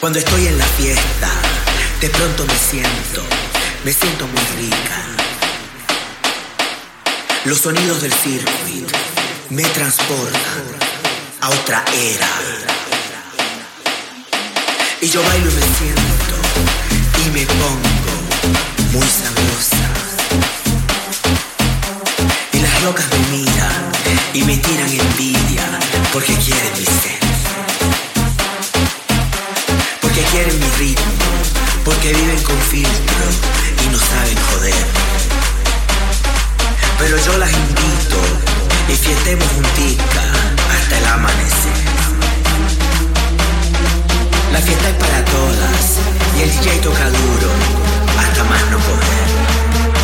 [0.00, 1.28] Cuando estoy en la fiesta,
[2.00, 3.22] de pronto me siento,
[3.84, 5.04] me siento muy rica.
[7.44, 8.98] Los sonidos del circuito
[9.50, 10.64] me transportan
[11.42, 12.28] a otra era.
[15.02, 16.34] Y yo bailo y me siento
[17.22, 19.86] y me pongo muy sabrosa.
[22.54, 23.92] Y las locas me miran
[24.32, 25.78] y me tiran envidia
[26.10, 27.19] porque quieren mi ser.
[30.20, 31.12] Porque quieren mi ritmo,
[31.82, 33.24] porque viven con filtro
[33.82, 34.84] y no saben joder.
[36.98, 38.20] Pero yo las invito
[38.90, 40.22] y fiestemos juntica
[40.76, 41.80] hasta el amanecer.
[44.52, 45.96] La fiesta es para todas
[46.36, 47.50] y el DJ toca duro
[48.18, 49.26] hasta más no poder.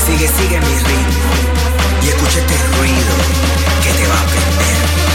[0.06, 1.30] Sigue, sigue mi ritmo
[2.02, 3.14] y escucha este ruido
[3.82, 5.05] que te va a prender.